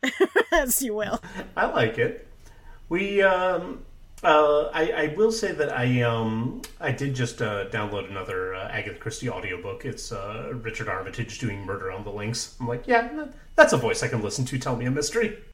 as 0.52 0.82
you 0.82 0.94
will. 0.94 1.20
I 1.56 1.66
like 1.66 1.98
it. 1.98 2.26
We, 2.88 3.22
um, 3.22 3.84
uh, 4.22 4.70
I, 4.72 4.90
I 4.90 5.14
will 5.16 5.32
say 5.32 5.52
that 5.52 5.72
I, 5.76 6.02
um, 6.02 6.62
I 6.78 6.92
did 6.92 7.14
just 7.14 7.40
uh, 7.40 7.68
download 7.70 8.10
another 8.10 8.54
uh, 8.54 8.68
Agatha 8.68 8.98
Christie 8.98 9.30
audiobook. 9.30 9.84
It's 9.84 10.12
uh, 10.12 10.52
Richard 10.54 10.88
Armitage 10.88 11.38
doing 11.38 11.64
Murder 11.64 11.90
on 11.90 12.04
the 12.04 12.10
Links. 12.10 12.56
I'm 12.60 12.68
like, 12.68 12.86
yeah, 12.86 13.26
that's 13.54 13.72
a 13.72 13.78
voice 13.78 14.02
I 14.02 14.08
can 14.08 14.22
listen 14.22 14.44
to. 14.46 14.58
Tell 14.58 14.76
me 14.76 14.86
a 14.86 14.90
mystery. 14.90 15.38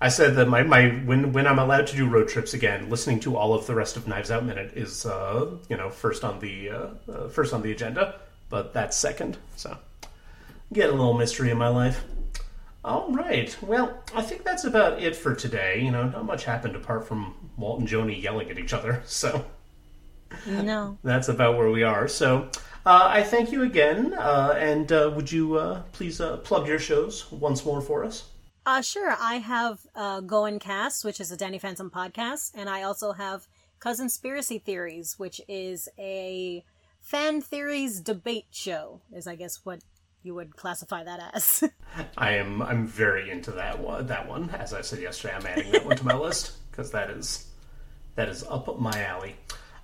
I 0.00 0.08
said 0.08 0.36
that 0.36 0.46
my, 0.46 0.62
my 0.62 0.90
when 0.90 1.32
when 1.32 1.46
I'm 1.46 1.58
allowed 1.58 1.88
to 1.88 1.96
do 1.96 2.08
road 2.08 2.28
trips 2.28 2.54
again, 2.54 2.88
listening 2.88 3.18
to 3.20 3.36
all 3.36 3.52
of 3.52 3.66
the 3.66 3.74
rest 3.74 3.96
of 3.96 4.06
Knives 4.06 4.30
Out 4.30 4.44
Minute 4.44 4.72
is 4.76 5.04
uh, 5.04 5.56
you 5.68 5.76
know 5.76 5.90
first 5.90 6.22
on 6.22 6.38
the 6.38 6.70
uh, 6.70 6.86
uh, 7.10 7.28
first 7.28 7.52
on 7.52 7.62
the 7.62 7.72
agenda, 7.72 8.20
but 8.48 8.72
that's 8.72 8.96
second. 8.96 9.38
So 9.56 9.76
get 10.72 10.88
a 10.88 10.92
little 10.92 11.14
mystery 11.14 11.50
in 11.50 11.58
my 11.58 11.68
life. 11.68 12.04
All 12.88 13.12
right. 13.12 13.54
Well, 13.62 14.02
I 14.14 14.22
think 14.22 14.44
that's 14.44 14.64
about 14.64 15.02
it 15.02 15.14
for 15.14 15.34
today. 15.34 15.82
You 15.84 15.90
know, 15.90 16.08
not 16.08 16.24
much 16.24 16.44
happened 16.44 16.74
apart 16.74 17.06
from 17.06 17.34
Walt 17.58 17.80
and 17.80 17.88
Joni 17.88 18.20
yelling 18.22 18.50
at 18.50 18.58
each 18.58 18.72
other. 18.72 19.02
So 19.06 19.44
No. 20.46 20.96
that's 21.04 21.28
about 21.28 21.58
where 21.58 21.70
we 21.70 21.82
are. 21.82 22.08
So 22.08 22.48
uh, 22.86 23.08
I 23.10 23.22
thank 23.22 23.52
you 23.52 23.62
again. 23.64 24.14
Uh, 24.14 24.54
and 24.58 24.90
uh, 24.90 25.12
would 25.14 25.30
you 25.30 25.56
uh, 25.58 25.82
please 25.92 26.18
uh, 26.20 26.38
plug 26.38 26.66
your 26.66 26.78
shows 26.78 27.30
once 27.30 27.64
more 27.66 27.82
for 27.82 28.04
us? 28.04 28.24
Uh, 28.64 28.80
sure. 28.80 29.14
I 29.20 29.34
have 29.34 29.80
uh, 29.94 30.20
Going 30.20 30.58
Cast, 30.58 31.04
which 31.04 31.20
is 31.20 31.30
a 31.30 31.36
Danny 31.36 31.58
Phantom 31.58 31.90
podcast, 31.90 32.52
and 32.54 32.68
I 32.70 32.82
also 32.82 33.12
have 33.12 33.46
Cousinspiracy 33.80 34.62
Theories, 34.62 35.14
which 35.18 35.40
is 35.46 35.88
a 35.98 36.64
fan 37.00 37.40
theories 37.42 38.00
debate 38.00 38.46
show. 38.50 39.00
Is 39.12 39.26
I 39.26 39.36
guess 39.36 39.60
what 39.64 39.80
you 40.28 40.34
would 40.34 40.54
classify 40.54 41.02
that 41.02 41.30
as. 41.34 41.64
I 42.18 42.32
am 42.32 42.60
I'm 42.60 42.86
very 42.86 43.30
into 43.30 43.50
that 43.52 43.80
one. 43.80 44.06
That 44.06 44.28
one, 44.28 44.50
as 44.50 44.74
I 44.74 44.82
said 44.82 45.00
yesterday, 45.00 45.34
I'm 45.34 45.46
adding 45.46 45.72
that 45.72 45.86
one 45.86 45.96
to 45.96 46.04
my 46.04 46.14
list 46.14 46.52
because 46.70 46.90
that 46.90 47.08
is 47.08 47.48
that 48.14 48.28
is 48.28 48.44
up 48.44 48.78
my 48.78 49.04
alley. 49.04 49.36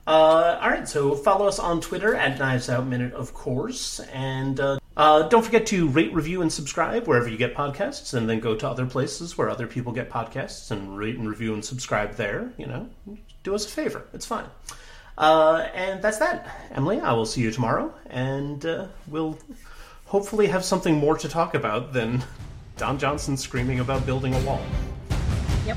Uh, 0.07 0.59
all 0.61 0.69
right, 0.69 0.87
so 0.87 1.15
follow 1.15 1.49
us 1.49 1.59
on 1.59 1.81
Twitter 1.81 2.15
at 2.15 2.39
Knives 2.39 2.69
Out 2.69 2.87
Minute, 2.87 3.15
of 3.15 3.33
course, 3.33 4.01
and 4.01 4.61
uh, 4.61 4.79
uh, 4.99 5.27
don't 5.29 5.43
forget 5.43 5.65
to 5.69 5.89
rate, 5.89 6.13
review, 6.13 6.43
and 6.43 6.53
subscribe 6.53 7.09
wherever 7.09 7.27
you 7.27 7.39
get 7.39 7.55
podcasts, 7.55 8.13
and 8.13 8.29
then 8.29 8.39
go 8.39 8.55
to 8.55 8.69
other 8.69 8.85
places 8.85 9.39
where 9.39 9.49
other 9.49 9.67
people 9.67 9.95
get 9.95 10.11
podcasts 10.11 10.71
and 10.71 10.99
rate 10.99 11.17
and 11.17 11.27
review 11.27 11.55
and 11.55 11.65
subscribe 11.65 12.17
there. 12.17 12.53
You 12.59 12.67
know, 12.67 12.91
do 13.45 13.55
us 13.55 13.65
a 13.65 13.71
favor; 13.71 14.05
it's 14.13 14.27
fine. 14.27 14.45
Uh, 15.17 15.69
and 15.75 16.03
that's 16.03 16.19
that, 16.19 16.69
Emily. 16.73 17.01
I 17.01 17.15
will 17.15 17.25
see 17.25 17.41
you 17.41 17.51
tomorrow, 17.51 17.95
and 18.11 18.67
uh, 18.67 18.89
we'll 19.07 19.39
hopefully 20.15 20.47
have 20.47 20.65
something 20.65 20.97
more 20.97 21.19
to 21.19 21.29
talk 21.29 21.57
about 21.57 21.93
than 21.93 22.23
Don 22.77 22.97
Johnson 22.97 23.37
screaming 23.37 23.81
about 23.81 24.07
building 24.07 24.33
a 24.33 24.41
wall. 24.43 24.65
Yep. 25.67 25.77